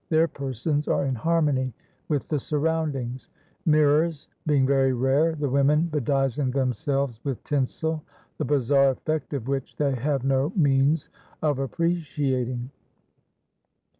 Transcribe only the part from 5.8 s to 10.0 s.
bedizen themselves with tinsel, the bizarre effect of which they